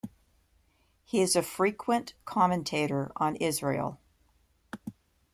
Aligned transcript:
He 1.05 1.21
is 1.21 1.35
a 1.35 1.43
frequent 1.43 2.15
commentator 2.25 3.11
on 3.17 3.35
Israel. 3.35 3.99